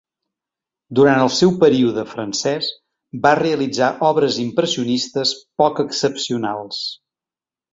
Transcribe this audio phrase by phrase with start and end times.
[0.99, 2.69] Durant el seu període francès
[3.27, 5.35] va realitzar obres impressionistes
[5.65, 6.83] poc excepcionals.